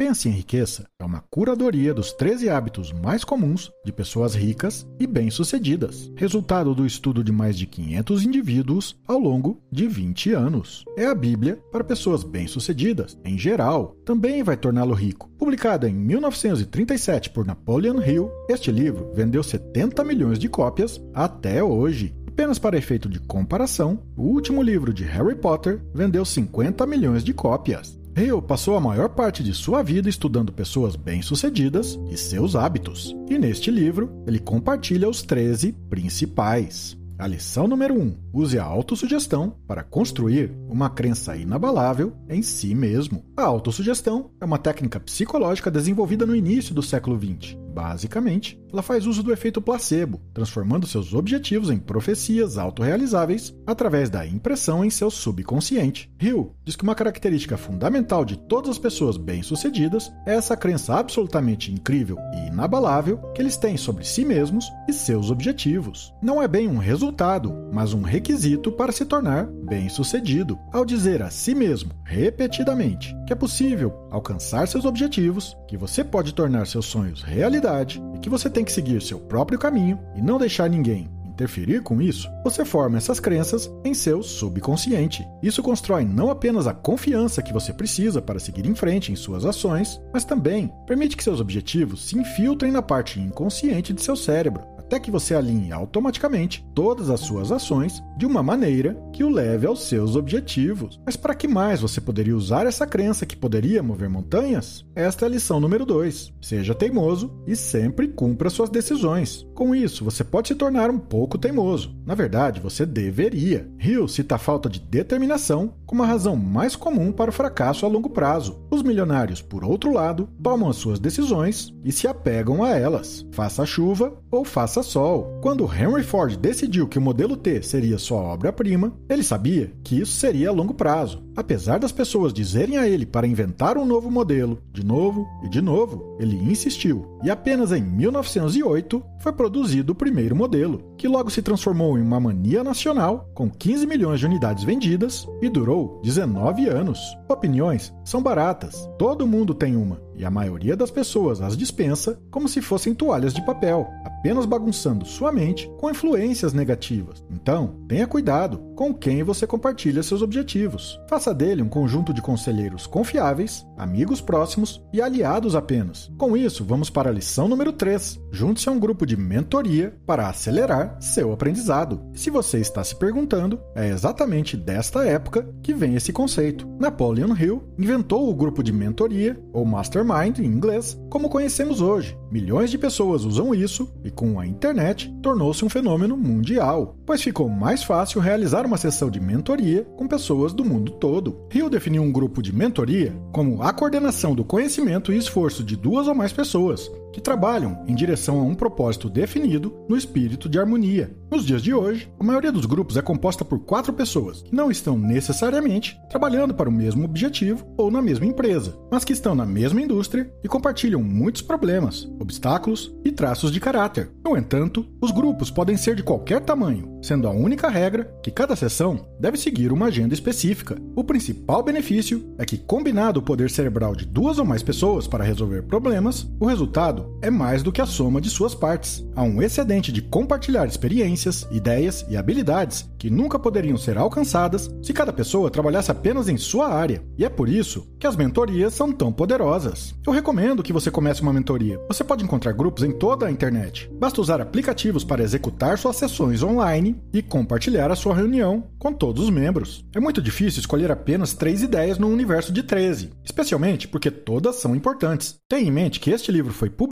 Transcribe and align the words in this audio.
Pense 0.00 0.30
em 0.30 0.32
Riqueza 0.32 0.86
é 0.98 1.04
uma 1.04 1.22
curadoria 1.30 1.92
dos 1.92 2.10
13 2.10 2.48
hábitos 2.48 2.90
mais 2.90 3.22
comuns 3.22 3.70
de 3.84 3.92
pessoas 3.92 4.34
ricas 4.34 4.88
e 4.98 5.06
bem-sucedidas, 5.06 6.10
resultado 6.16 6.74
do 6.74 6.86
estudo 6.86 7.22
de 7.22 7.30
mais 7.30 7.54
de 7.54 7.66
500 7.66 8.24
indivíduos 8.24 8.98
ao 9.06 9.18
longo 9.18 9.60
de 9.70 9.86
20 9.86 10.32
anos. 10.32 10.86
É 10.96 11.04
a 11.04 11.14
Bíblia 11.14 11.62
para 11.70 11.84
pessoas 11.84 12.24
bem-sucedidas, 12.24 13.18
em 13.22 13.36
geral, 13.36 13.94
também 14.02 14.42
vai 14.42 14.56
torná-lo 14.56 14.94
rico. 14.94 15.28
Publicada 15.38 15.86
em 15.86 15.92
1937 15.92 17.28
por 17.28 17.44
Napoleon 17.44 18.00
Hill, 18.00 18.30
este 18.48 18.72
livro 18.72 19.12
vendeu 19.14 19.42
70 19.42 20.02
milhões 20.02 20.38
de 20.38 20.48
cópias 20.48 20.98
até 21.12 21.62
hoje. 21.62 22.16
Apenas 22.26 22.58
para 22.58 22.78
efeito 22.78 23.06
de 23.06 23.20
comparação, 23.20 24.02
o 24.16 24.22
último 24.22 24.62
livro 24.62 24.94
de 24.94 25.04
Harry 25.04 25.34
Potter 25.34 25.78
vendeu 25.92 26.24
50 26.24 26.86
milhões 26.86 27.22
de 27.22 27.34
cópias. 27.34 27.99
Hill 28.16 28.42
passou 28.42 28.76
a 28.76 28.80
maior 28.80 29.08
parte 29.08 29.42
de 29.42 29.54
sua 29.54 29.82
vida 29.82 30.08
estudando 30.08 30.52
pessoas 30.52 30.96
bem-sucedidas 30.96 31.98
e 32.10 32.16
seus 32.16 32.56
hábitos, 32.56 33.14
e 33.28 33.38
neste 33.38 33.70
livro 33.70 34.10
ele 34.26 34.38
compartilha 34.38 35.08
os 35.08 35.22
13 35.22 35.72
principais. 35.88 36.98
A 37.20 37.26
lição 37.26 37.68
número 37.68 37.94
1: 37.94 38.16
use 38.32 38.58
a 38.58 38.64
autossugestão 38.64 39.54
para 39.66 39.84
construir 39.84 40.50
uma 40.68 40.88
crença 40.88 41.36
inabalável 41.36 42.14
em 42.28 42.40
si 42.40 42.74
mesmo. 42.74 43.22
A 43.36 43.42
autossugestão 43.42 44.30
é 44.40 44.44
uma 44.44 44.58
técnica 44.58 44.98
psicológica 44.98 45.70
desenvolvida 45.70 46.24
no 46.24 46.34
início 46.34 46.74
do 46.74 46.82
século 46.82 47.18
XX. 47.20 47.59
Basicamente, 47.72 48.60
ela 48.72 48.82
faz 48.82 49.06
uso 49.06 49.22
do 49.22 49.32
efeito 49.32 49.60
placebo, 49.60 50.20
transformando 50.32 50.86
seus 50.86 51.12
objetivos 51.12 51.70
em 51.70 51.78
profecias 51.78 52.56
autorrealizáveis 52.56 53.54
através 53.66 54.08
da 54.08 54.26
impressão 54.26 54.84
em 54.84 54.90
seu 54.90 55.10
subconsciente. 55.10 56.10
Hill 56.20 56.54
diz 56.64 56.76
que 56.76 56.84
uma 56.84 56.94
característica 56.94 57.56
fundamental 57.56 58.24
de 58.24 58.36
todas 58.36 58.70
as 58.70 58.78
pessoas 58.78 59.16
bem-sucedidas 59.16 60.12
é 60.26 60.34
essa 60.34 60.56
crença 60.56 60.94
absolutamente 60.94 61.72
incrível 61.72 62.16
e 62.34 62.48
inabalável 62.48 63.18
que 63.34 63.42
eles 63.42 63.56
têm 63.56 63.76
sobre 63.76 64.04
si 64.04 64.24
mesmos 64.24 64.70
e 64.88 64.92
seus 64.92 65.30
objetivos. 65.30 66.12
Não 66.22 66.42
é 66.42 66.48
bem 66.48 66.68
um 66.68 66.78
resultado, 66.78 67.52
mas 67.72 67.92
um 67.92 68.02
requisito 68.02 68.72
para 68.72 68.92
se 68.92 69.04
tornar 69.04 69.46
bem-sucedido. 69.46 70.58
Ao 70.72 70.84
dizer 70.84 71.22
a 71.22 71.30
si 71.30 71.54
mesmo, 71.54 71.92
repetidamente, 72.04 73.16
que 73.26 73.32
é 73.32 73.36
possível 73.36 74.06
alcançar 74.10 74.66
seus 74.66 74.84
objetivos, 74.84 75.56
que 75.68 75.76
você 75.76 76.02
pode 76.02 76.34
tornar 76.34 76.66
seus 76.66 76.86
sonhos 76.86 77.22
realidade. 77.60 78.02
E 78.14 78.18
que 78.18 78.30
você 78.30 78.48
tem 78.48 78.64
que 78.64 78.72
seguir 78.72 79.02
seu 79.02 79.20
próprio 79.20 79.58
caminho 79.58 80.00
e 80.16 80.22
não 80.22 80.38
deixar 80.38 80.68
ninguém 80.68 81.08
interferir 81.40 81.82
com 81.82 82.02
isso, 82.02 82.28
você 82.44 82.66
forma 82.66 82.98
essas 82.98 83.18
crenças 83.18 83.70
em 83.82 83.94
seu 83.94 84.22
subconsciente. 84.22 85.26
Isso 85.42 85.62
constrói 85.62 86.04
não 86.04 86.30
apenas 86.30 86.66
a 86.66 86.74
confiança 86.74 87.42
que 87.42 87.52
você 87.52 87.72
precisa 87.72 88.20
para 88.20 88.38
seguir 88.38 88.66
em 88.66 88.74
frente 88.74 89.10
em 89.10 89.16
suas 89.16 89.46
ações, 89.46 89.98
mas 90.12 90.24
também 90.24 90.70
permite 90.86 91.16
que 91.16 91.24
seus 91.24 91.40
objetivos 91.40 92.06
se 92.06 92.18
infiltrem 92.18 92.70
na 92.70 92.82
parte 92.82 93.18
inconsciente 93.18 93.94
de 93.94 94.02
seu 94.02 94.14
cérebro, 94.14 94.64
até 94.90 94.98
que 94.98 95.08
você 95.10 95.36
alinhe 95.36 95.70
automaticamente 95.70 96.68
todas 96.74 97.10
as 97.10 97.20
suas 97.20 97.52
ações 97.52 98.02
de 98.18 98.26
uma 98.26 98.42
maneira 98.42 99.00
que 99.12 99.22
o 99.22 99.30
leve 99.30 99.64
aos 99.64 99.84
seus 99.84 100.16
objetivos. 100.16 101.00
Mas 101.06 101.14
para 101.14 101.32
que 101.32 101.46
mais 101.46 101.80
você 101.80 102.00
poderia 102.00 102.36
usar 102.36 102.66
essa 102.66 102.84
crença 102.84 103.24
que 103.24 103.36
poderia 103.36 103.84
mover 103.84 104.10
montanhas? 104.10 104.84
Esta 104.92 105.24
é 105.24 105.28
a 105.28 105.30
lição 105.30 105.60
número 105.60 105.86
2. 105.86 106.32
Seja 106.42 106.74
teimoso 106.74 107.32
e 107.46 107.54
sempre 107.54 108.08
cumpra 108.08 108.50
suas 108.50 108.68
decisões. 108.68 109.46
Com 109.54 109.76
isso, 109.76 110.04
você 110.04 110.24
pode 110.24 110.48
se 110.48 110.56
tornar 110.56 110.90
um 110.90 110.98
pouco 110.98 111.38
teimoso. 111.38 111.94
Na 112.04 112.16
verdade, 112.16 112.58
você 112.58 112.84
deveria. 112.84 113.70
Hill 113.78 114.08
cita 114.08 114.34
a 114.34 114.38
falta 114.38 114.68
de 114.68 114.80
determinação 114.80 115.74
como 115.86 116.02
a 116.02 116.06
razão 116.06 116.34
mais 116.34 116.74
comum 116.74 117.12
para 117.12 117.30
o 117.30 117.32
fracasso 117.32 117.86
a 117.86 117.88
longo 117.88 118.10
prazo. 118.10 118.66
Os 118.70 118.82
milionários, 118.82 119.40
por 119.40 119.64
outro 119.64 119.92
lado, 119.92 120.28
tomam 120.42 120.68
as 120.68 120.76
suas 120.76 120.98
decisões 120.98 121.72
e 121.84 121.92
se 121.92 122.08
apegam 122.08 122.64
a 122.64 122.70
elas. 122.70 123.24
Faça 123.30 123.64
chuva 123.64 124.12
ou 124.30 124.44
faça 124.44 124.79
sol. 124.82 125.38
Quando 125.40 125.64
Henry 125.64 126.02
Ford 126.02 126.36
decidiu 126.36 126.88
que 126.88 126.98
o 126.98 127.02
modelo 127.02 127.36
T 127.36 127.62
seria 127.62 127.98
sua 127.98 128.18
obra-prima, 128.18 128.92
ele 129.08 129.22
sabia 129.22 129.72
que 129.82 130.00
isso 130.00 130.12
seria 130.12 130.48
a 130.48 130.52
longo 130.52 130.74
prazo. 130.74 131.22
Apesar 131.40 131.78
das 131.78 131.90
pessoas 131.90 132.34
dizerem 132.34 132.76
a 132.76 132.86
ele 132.86 133.06
para 133.06 133.26
inventar 133.26 133.78
um 133.78 133.86
novo 133.86 134.10
modelo, 134.10 134.58
de 134.70 134.84
novo 134.84 135.26
e 135.42 135.48
de 135.48 135.62
novo, 135.62 136.14
ele 136.20 136.36
insistiu. 136.36 137.16
E 137.24 137.30
apenas 137.30 137.72
em 137.72 137.80
1908 137.80 139.02
foi 139.20 139.32
produzido 139.32 139.92
o 139.92 139.96
primeiro 139.96 140.36
modelo, 140.36 140.82
que 140.98 141.08
logo 141.08 141.30
se 141.30 141.40
transformou 141.40 141.96
em 141.96 142.02
uma 142.02 142.20
mania 142.20 142.62
nacional, 142.62 143.30
com 143.34 143.50
15 143.50 143.86
milhões 143.86 144.20
de 144.20 144.26
unidades 144.26 144.64
vendidas 144.64 145.26
e 145.40 145.48
durou 145.48 145.98
19 146.02 146.68
anos. 146.68 147.00
Opiniões 147.26 147.90
são 148.04 148.22
baratas, 148.22 148.86
todo 148.98 149.26
mundo 149.26 149.54
tem 149.54 149.76
uma, 149.76 149.98
e 150.14 150.24
a 150.26 150.30
maioria 150.30 150.76
das 150.76 150.90
pessoas 150.90 151.40
as 151.40 151.56
dispensa 151.56 152.20
como 152.30 152.48
se 152.48 152.60
fossem 152.60 152.94
toalhas 152.94 153.32
de 153.32 153.44
papel, 153.46 153.88
apenas 154.04 154.44
bagunçando 154.44 155.06
sua 155.06 155.32
mente 155.32 155.70
com 155.78 155.88
influências 155.88 156.52
negativas. 156.52 157.24
Então, 157.30 157.76
tenha 157.88 158.06
cuidado 158.06 158.60
com 158.80 158.94
quem 158.94 159.22
você 159.22 159.46
compartilha 159.46 160.02
seus 160.02 160.22
objetivos. 160.22 160.98
Faça 161.06 161.34
dele 161.34 161.60
um 161.60 161.68
conjunto 161.68 162.14
de 162.14 162.22
conselheiros 162.22 162.86
confiáveis, 162.86 163.62
amigos 163.76 164.22
próximos 164.22 164.82
e 164.90 165.02
aliados 165.02 165.54
apenas. 165.54 166.10
Com 166.16 166.34
isso, 166.34 166.64
vamos 166.64 166.88
para 166.88 167.10
a 167.10 167.12
lição 167.12 167.46
número 167.46 167.74
3. 167.74 168.18
Junte-se 168.32 168.70
a 168.70 168.72
um 168.72 168.80
grupo 168.80 169.04
de 169.04 169.18
mentoria 169.18 169.94
para 170.06 170.30
acelerar 170.30 170.96
seu 170.98 171.30
aprendizado. 171.30 172.00
Se 172.14 172.30
você 172.30 172.58
está 172.58 172.82
se 172.82 172.96
perguntando, 172.96 173.60
é 173.74 173.86
exatamente 173.90 174.56
desta 174.56 175.04
época 175.04 175.46
que 175.62 175.74
vem 175.74 175.94
esse 175.94 176.10
conceito. 176.10 176.66
Napoleon 176.78 177.36
Hill 177.36 177.62
inventou 177.78 178.30
o 178.30 178.34
grupo 178.34 178.62
de 178.62 178.72
mentoria, 178.72 179.38
ou 179.52 179.66
mastermind 179.66 180.38
em 180.38 180.46
inglês, 180.46 180.98
como 181.10 181.28
conhecemos 181.28 181.82
hoje. 181.82 182.16
Milhões 182.30 182.70
de 182.70 182.78
pessoas 182.78 183.24
usam 183.24 183.54
isso 183.54 183.92
e, 184.02 184.10
com 184.10 184.40
a 184.40 184.46
internet, 184.46 185.14
tornou-se 185.22 185.62
um 185.62 185.68
fenômeno 185.68 186.16
mundial, 186.16 186.96
pois 187.04 187.20
ficou 187.20 187.46
mais 187.50 187.84
fácil 187.84 188.22
realizar 188.22 188.69
uma 188.70 188.78
sessão 188.78 189.10
de 189.10 189.18
mentoria 189.18 189.82
com 189.96 190.06
pessoas 190.06 190.52
do 190.52 190.64
mundo 190.64 190.92
todo. 190.92 191.36
Hill 191.52 191.68
definiu 191.68 192.04
um 192.04 192.12
grupo 192.12 192.40
de 192.40 192.54
mentoria 192.54 193.12
como 193.32 193.60
a 193.64 193.72
coordenação 193.72 194.32
do 194.32 194.44
conhecimento 194.44 195.12
e 195.12 195.18
esforço 195.18 195.64
de 195.64 195.74
duas 195.74 196.06
ou 196.06 196.14
mais 196.14 196.32
pessoas 196.32 196.88
que 197.12 197.20
trabalham 197.20 197.84
em 197.86 197.94
direção 197.94 198.40
a 198.40 198.42
um 198.42 198.54
propósito 198.54 199.08
definido 199.08 199.74
no 199.88 199.96
espírito 199.96 200.48
de 200.48 200.58
harmonia. 200.58 201.14
Nos 201.30 201.44
dias 201.44 201.62
de 201.62 201.72
hoje, 201.72 202.12
a 202.18 202.24
maioria 202.24 202.50
dos 202.50 202.66
grupos 202.66 202.96
é 202.96 203.02
composta 203.02 203.44
por 203.44 203.60
quatro 203.60 203.92
pessoas 203.92 204.42
que 204.42 204.54
não 204.54 204.70
estão 204.70 204.98
necessariamente 204.98 205.98
trabalhando 206.08 206.54
para 206.54 206.68
o 206.68 206.72
mesmo 206.72 207.04
objetivo 207.04 207.66
ou 207.76 207.90
na 207.90 208.02
mesma 208.02 208.26
empresa, 208.26 208.76
mas 208.90 209.04
que 209.04 209.12
estão 209.12 209.34
na 209.34 209.46
mesma 209.46 209.80
indústria 209.80 210.32
e 210.42 210.48
compartilham 210.48 211.02
muitos 211.02 211.42
problemas, 211.42 212.10
obstáculos 212.18 212.94
e 213.04 213.12
traços 213.12 213.52
de 213.52 213.60
caráter. 213.60 214.10
No 214.24 214.36
entanto, 214.36 214.86
os 215.00 215.10
grupos 215.10 215.50
podem 215.50 215.76
ser 215.76 215.94
de 215.94 216.02
qualquer 216.02 216.40
tamanho, 216.40 216.98
sendo 217.02 217.28
a 217.28 217.30
única 217.30 217.68
regra 217.68 218.12
que 218.22 218.30
cada 218.30 218.56
sessão 218.56 219.06
deve 219.18 219.36
seguir 219.36 219.72
uma 219.72 219.86
agenda 219.86 220.14
específica. 220.14 220.76
O 220.96 221.04
principal 221.04 221.62
benefício 221.62 222.34
é 222.38 222.44
que, 222.44 222.58
combinado 222.58 223.20
o 223.20 223.22
poder 223.22 223.50
cerebral 223.50 223.94
de 223.94 224.04
duas 224.04 224.38
ou 224.38 224.44
mais 224.44 224.62
pessoas 224.62 225.06
para 225.06 225.24
resolver 225.24 225.62
problemas, 225.62 226.28
o 226.38 226.46
resultado 226.46 226.99
é 227.22 227.30
mais 227.30 227.62
do 227.62 227.72
que 227.72 227.80
a 227.80 227.86
soma 227.86 228.20
de 228.20 228.30
suas 228.30 228.54
partes. 228.54 229.04
Há 229.16 229.22
um 229.22 229.42
excedente 229.42 229.90
de 229.90 230.02
compartilhar 230.02 230.66
experiências, 230.66 231.46
ideias 231.50 232.04
e 232.08 232.16
habilidades 232.16 232.88
que 232.98 233.10
nunca 233.10 233.38
poderiam 233.38 233.78
ser 233.78 233.96
alcançadas 233.96 234.70
se 234.82 234.92
cada 234.92 235.12
pessoa 235.12 235.50
trabalhasse 235.50 235.90
apenas 235.90 236.28
em 236.28 236.36
sua 236.36 236.68
área. 236.68 237.02
E 237.16 237.24
é 237.24 237.28
por 237.28 237.48
isso 237.48 237.88
que 237.98 238.06
as 238.06 238.16
mentorias 238.16 238.74
são 238.74 238.92
tão 238.92 239.12
poderosas. 239.12 239.94
Eu 240.06 240.12
recomendo 240.12 240.62
que 240.62 240.72
você 240.72 240.90
comece 240.90 241.22
uma 241.22 241.32
mentoria. 241.32 241.80
Você 241.88 242.04
pode 242.04 242.22
encontrar 242.22 242.52
grupos 242.52 242.84
em 242.84 242.92
toda 242.92 243.26
a 243.26 243.30
internet. 243.30 243.90
Basta 243.98 244.20
usar 244.20 244.40
aplicativos 244.40 245.02
para 245.02 245.22
executar 245.22 245.78
suas 245.78 245.96
sessões 245.96 246.42
online 246.42 247.02
e 247.12 247.22
compartilhar 247.22 247.90
a 247.90 247.96
sua 247.96 248.14
reunião 248.14 248.64
com 248.78 248.92
todos 248.92 249.24
os 249.24 249.30
membros. 249.30 249.84
É 249.94 250.00
muito 250.00 250.20
difícil 250.20 250.60
escolher 250.60 250.90
apenas 250.90 251.32
três 251.32 251.62
ideias 251.62 251.98
no 251.98 252.08
universo 252.08 252.52
de 252.52 252.62
13, 252.62 253.10
especialmente 253.24 253.88
porque 253.88 254.10
todas 254.10 254.56
são 254.56 254.76
importantes. 254.76 255.36
Tenha 255.48 255.66
em 255.66 255.72
mente 255.72 256.00
que 256.00 256.10
este 256.10 256.30
livro 256.30 256.52
foi 256.52 256.68
publicado 256.68 256.89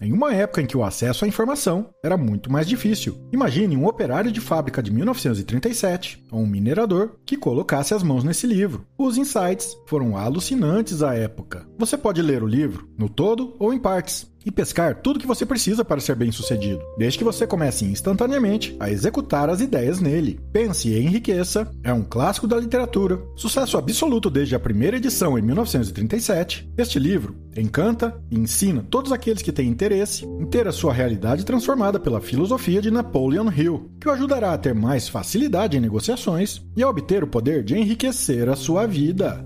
em 0.00 0.12
uma 0.12 0.32
época 0.32 0.62
em 0.62 0.66
que 0.66 0.76
o 0.76 0.84
acesso 0.84 1.24
à 1.24 1.28
informação 1.28 1.90
era 2.04 2.16
muito 2.16 2.50
mais 2.50 2.66
difícil. 2.66 3.18
Imagine 3.32 3.76
um 3.76 3.86
operário 3.86 4.32
de 4.32 4.40
fábrica 4.40 4.82
de 4.82 4.90
1937 4.90 6.24
ou 6.30 6.40
um 6.40 6.46
minerador 6.46 7.16
que 7.24 7.36
colocasse 7.36 7.92
as 7.92 8.02
mãos 8.02 8.24
nesse 8.24 8.46
livro. 8.46 8.86
Os 8.98 9.18
insights 9.18 9.76
foram 9.86 10.16
alucinantes 10.16 11.02
à 11.02 11.14
época. 11.14 11.66
Você 11.78 11.96
pode 11.98 12.22
ler 12.22 12.42
o 12.42 12.46
livro 12.46 12.88
no 12.98 13.08
todo 13.08 13.54
ou 13.58 13.72
em 13.72 13.78
partes 13.78 14.26
e 14.46 14.52
pescar 14.52 15.02
tudo 15.02 15.18
que 15.18 15.26
você 15.26 15.44
precisa 15.44 15.84
para 15.84 16.00
ser 16.00 16.14
bem-sucedido, 16.14 16.80
desde 16.96 17.18
que 17.18 17.24
você 17.24 17.46
comece 17.46 17.84
instantaneamente 17.84 18.76
a 18.78 18.88
executar 18.88 19.50
as 19.50 19.60
ideias 19.60 20.00
nele. 20.00 20.40
Pense 20.52 20.88
e 20.88 20.96
Enriqueça 20.96 21.68
é 21.82 21.92
um 21.92 22.04
clássico 22.04 22.46
da 22.46 22.58
literatura, 22.58 23.20
sucesso 23.34 23.76
absoluto 23.76 24.30
desde 24.30 24.54
a 24.54 24.60
primeira 24.60 24.96
edição 24.96 25.36
em 25.36 25.42
1937. 25.42 26.70
Este 26.78 27.00
livro 27.00 27.36
encanta 27.56 28.16
e 28.30 28.38
ensina 28.38 28.86
todos 28.88 29.12
aqueles 29.12 29.42
que 29.42 29.50
têm 29.52 29.68
interesse 29.68 30.24
em 30.24 30.46
ter 30.46 30.68
a 30.68 30.72
sua 30.72 30.92
realidade 30.92 31.44
transformada 31.44 31.98
pela 31.98 32.20
filosofia 32.20 32.80
de 32.80 32.90
Napoleon 32.90 33.50
Hill, 33.50 33.90
que 34.00 34.08
o 34.08 34.12
ajudará 34.12 34.52
a 34.52 34.58
ter 34.58 34.74
mais 34.74 35.08
facilidade 35.08 35.76
em 35.76 35.80
negociações 35.80 36.62
e 36.76 36.82
a 36.82 36.88
obter 36.88 37.24
o 37.24 37.26
poder 37.26 37.64
de 37.64 37.76
enriquecer 37.76 38.48
a 38.48 38.54
sua 38.56 38.86
vida. 38.86 39.45